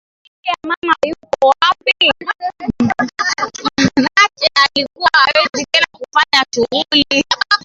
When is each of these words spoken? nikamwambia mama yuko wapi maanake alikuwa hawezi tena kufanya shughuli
nikamwambia 0.43 0.75
mama 0.83 0.95
yuko 1.07 1.47
wapi 1.61 2.11
maanake 2.79 4.47
alikuwa 4.63 5.09
hawezi 5.13 5.65
tena 5.71 5.85
kufanya 5.91 6.43
shughuli 6.55 7.23